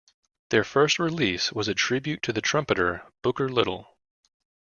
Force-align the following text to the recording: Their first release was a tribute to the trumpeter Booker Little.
Their 0.49 0.63
first 0.63 0.97
release 0.97 1.51
was 1.53 1.67
a 1.67 1.75
tribute 1.75 2.23
to 2.23 2.33
the 2.33 2.41
trumpeter 2.41 3.05
Booker 3.21 3.47
Little. 3.47 3.95